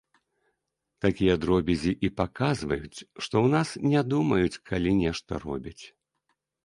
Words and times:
Такія 1.05 1.33
дробязі 1.43 1.93
і 2.09 2.11
паказваюць, 2.21 2.99
што 3.25 3.35
ў 3.45 3.55
нас 3.57 3.69
не 3.93 4.01
думаюць, 4.15 4.61
калі 4.71 4.95
нешта 5.03 5.31
робяць. 5.45 5.81